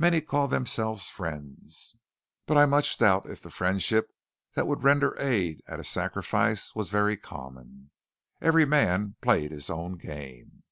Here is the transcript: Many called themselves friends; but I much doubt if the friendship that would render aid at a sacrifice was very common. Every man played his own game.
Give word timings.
Many 0.00 0.20
called 0.20 0.50
themselves 0.50 1.08
friends; 1.08 1.94
but 2.44 2.58
I 2.58 2.66
much 2.66 2.98
doubt 2.98 3.26
if 3.30 3.40
the 3.40 3.50
friendship 3.50 4.12
that 4.54 4.66
would 4.66 4.82
render 4.82 5.14
aid 5.16 5.62
at 5.68 5.78
a 5.78 5.84
sacrifice 5.84 6.74
was 6.74 6.88
very 6.88 7.16
common. 7.16 7.92
Every 8.40 8.64
man 8.64 9.14
played 9.20 9.52
his 9.52 9.70
own 9.70 9.96
game. 9.96 10.64